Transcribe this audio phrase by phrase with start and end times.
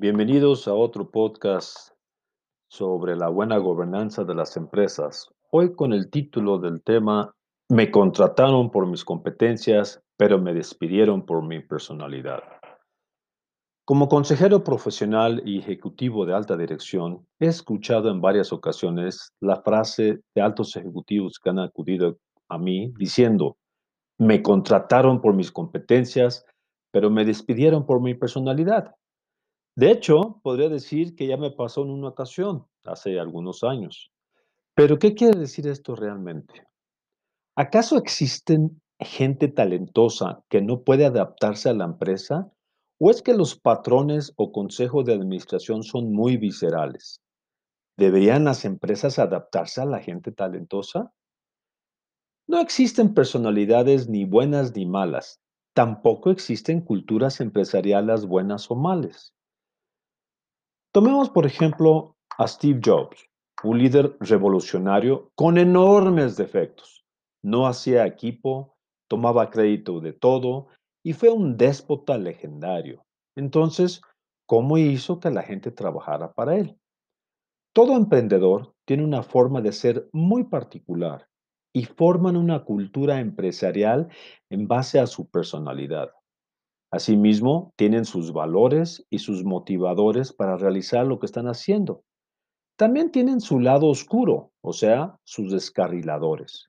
[0.00, 1.90] Bienvenidos a otro podcast
[2.70, 5.28] sobre la buena gobernanza de las empresas.
[5.50, 7.34] Hoy con el título del tema
[7.68, 12.42] Me contrataron por mis competencias, pero me despidieron por mi personalidad.
[13.84, 20.20] Como consejero profesional y ejecutivo de alta dirección, he escuchado en varias ocasiones la frase
[20.34, 22.16] de altos ejecutivos que han acudido
[22.48, 23.58] a mí diciendo,
[24.16, 26.46] me contrataron por mis competencias,
[26.90, 28.94] pero me despidieron por mi personalidad.
[29.76, 34.10] De hecho, podría decir que ya me pasó en una ocasión, hace algunos años.
[34.74, 36.66] Pero, ¿qué quiere decir esto realmente?
[37.56, 42.50] ¿Acaso existen gente talentosa que no puede adaptarse a la empresa?
[42.98, 47.20] ¿O es que los patrones o consejos de administración son muy viscerales?
[47.96, 51.12] ¿Deberían las empresas adaptarse a la gente talentosa?
[52.46, 55.40] No existen personalidades ni buenas ni malas.
[55.74, 59.32] Tampoco existen culturas empresariales buenas o malas.
[60.92, 63.24] Tomemos, por ejemplo, a Steve Jobs,
[63.62, 67.04] un líder revolucionario con enormes defectos.
[67.44, 68.74] No hacía equipo,
[69.08, 70.66] tomaba crédito de todo
[71.04, 73.04] y fue un déspota legendario.
[73.36, 74.02] Entonces,
[74.46, 76.76] ¿cómo hizo que la gente trabajara para él?
[77.72, 81.28] Todo emprendedor tiene una forma de ser muy particular
[81.72, 84.08] y forman una cultura empresarial
[84.50, 86.10] en base a su personalidad.
[86.92, 92.02] Asimismo, tienen sus valores y sus motivadores para realizar lo que están haciendo.
[92.76, 96.68] También tienen su lado oscuro, o sea, sus descarriladores.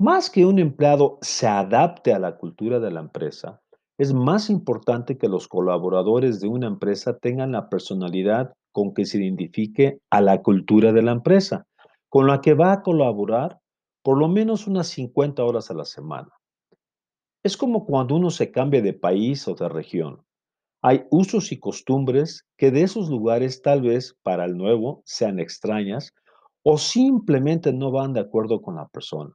[0.00, 3.60] Más que un empleado se adapte a la cultura de la empresa,
[3.98, 9.18] es más importante que los colaboradores de una empresa tengan la personalidad con que se
[9.18, 11.66] identifique a la cultura de la empresa,
[12.08, 13.58] con la que va a colaborar
[14.02, 16.30] por lo menos unas 50 horas a la semana.
[17.42, 20.22] Es como cuando uno se cambia de país o de región.
[20.82, 26.12] Hay usos y costumbres que de esos lugares tal vez para el nuevo sean extrañas
[26.62, 29.32] o simplemente no van de acuerdo con la persona.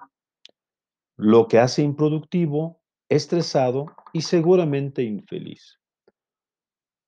[1.18, 5.80] Lo que hace improductivo, estresado y seguramente infeliz.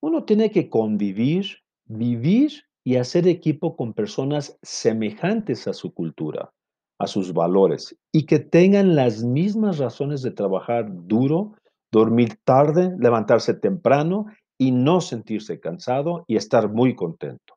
[0.02, 6.52] Uno tiene que convivir, vivir y hacer equipo con personas semejantes a su cultura
[7.00, 11.54] a sus valores y que tengan las mismas razones de trabajar duro,
[11.92, 14.26] dormir tarde, levantarse temprano
[14.58, 17.56] y no sentirse cansado y estar muy contento.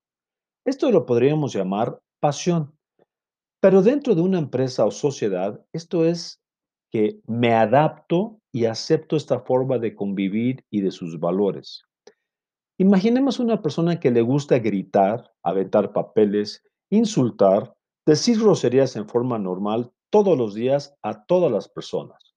[0.67, 2.73] Esto lo podríamos llamar pasión.
[3.61, 6.41] Pero dentro de una empresa o sociedad, esto es
[6.91, 11.84] que me adapto y acepto esta forma de convivir y de sus valores.
[12.78, 17.75] Imaginemos una persona que le gusta gritar, aventar papeles, insultar,
[18.06, 22.34] decir groserías en forma normal todos los días a todas las personas.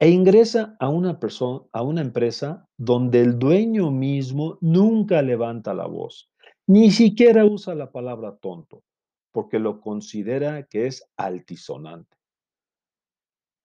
[0.00, 5.86] E ingresa a una, persona, a una empresa donde el dueño mismo nunca levanta la
[5.86, 6.30] voz,
[6.68, 8.84] ni siquiera usa la palabra tonto,
[9.32, 12.16] porque lo considera que es altisonante.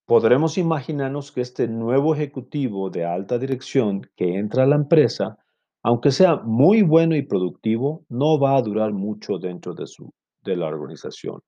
[0.06, 5.38] Podremos imaginarnos que este nuevo ejecutivo de alta dirección que entra a la empresa,
[5.84, 10.12] aunque sea muy bueno y productivo, no va a durar mucho dentro de su
[10.44, 11.42] de la organización.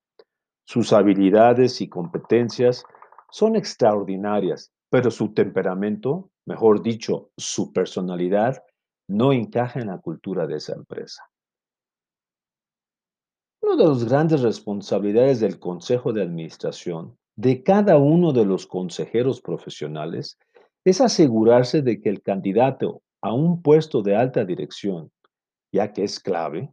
[0.68, 2.84] Sus habilidades y competencias
[3.30, 8.64] son extraordinarias, pero su temperamento, mejor dicho, su personalidad,
[9.08, 11.24] no encaja en la cultura de esa empresa.
[13.62, 19.42] Una de las grandes responsabilidades del Consejo de Administración, de cada uno de los consejeros
[19.42, 20.38] profesionales,
[20.86, 25.12] es asegurarse de que el candidato a un puesto de alta dirección,
[25.74, 26.72] ya que es clave,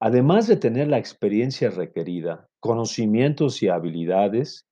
[0.00, 4.66] Además de tener la experiencia requerida, conocimientos y habilidades,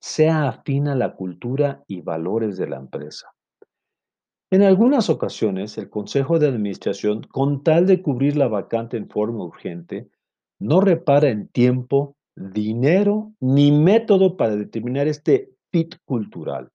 [0.00, 3.28] sea afín a la cultura y valores de la empresa.
[4.50, 9.44] En algunas ocasiones, el Consejo de Administración, con tal de cubrir la vacante en forma
[9.44, 10.08] urgente,
[10.60, 16.70] no repara en tiempo, dinero ni método para determinar este fit cultural.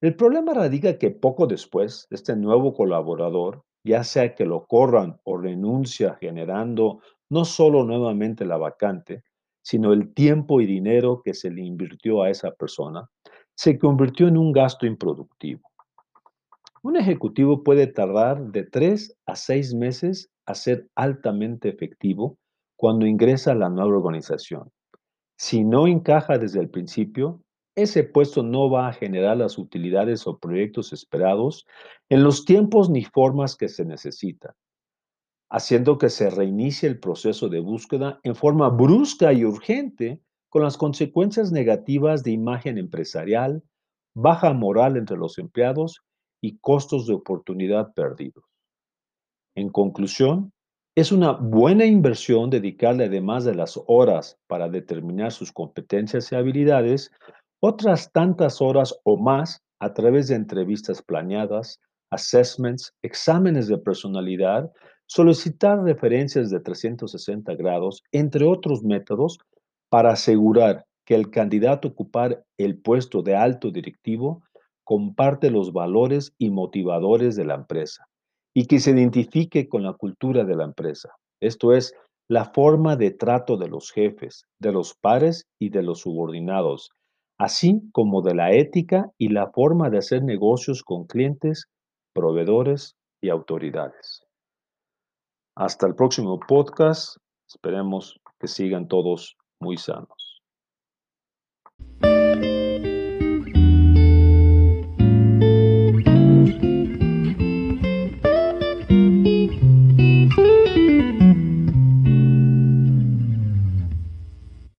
[0.00, 5.38] El problema radica que poco después, este nuevo colaborador ya sea que lo corran o
[5.38, 7.00] renuncia generando
[7.30, 9.22] no solo nuevamente la vacante,
[9.62, 13.08] sino el tiempo y dinero que se le invirtió a esa persona,
[13.54, 15.62] se convirtió en un gasto improductivo.
[16.82, 22.38] Un ejecutivo puede tardar de tres a seis meses a ser altamente efectivo
[22.76, 24.70] cuando ingresa a la nueva organización.
[25.38, 27.42] Si no encaja desde el principio,
[27.76, 31.66] ese puesto no va a generar las utilidades o proyectos esperados
[32.08, 34.54] en los tiempos ni formas que se necesitan,
[35.50, 40.78] haciendo que se reinicie el proceso de búsqueda en forma brusca y urgente con las
[40.78, 43.62] consecuencias negativas de imagen empresarial,
[44.14, 46.00] baja moral entre los empleados
[46.40, 48.44] y costos de oportunidad perdidos.
[49.54, 50.52] En conclusión,
[50.96, 57.10] es una buena inversión dedicarle además de las horas para determinar sus competencias y habilidades,
[57.60, 61.80] otras tantas horas o más a través de entrevistas planeadas,
[62.10, 64.70] assessments, exámenes de personalidad,
[65.06, 69.38] solicitar referencias de 360 grados, entre otros métodos,
[69.88, 74.42] para asegurar que el candidato a ocupar el puesto de alto directivo
[74.84, 78.06] comparte los valores y motivadores de la empresa
[78.54, 81.10] y que se identifique con la cultura de la empresa.
[81.40, 81.94] Esto es,
[82.28, 86.90] la forma de trato de los jefes, de los pares y de los subordinados,
[87.38, 91.66] así como de la ética y la forma de hacer negocios con clientes,
[92.14, 94.22] proveedores y autoridades.
[95.54, 97.16] Hasta el próximo podcast.
[97.48, 100.25] Esperemos que sigan todos muy sanos.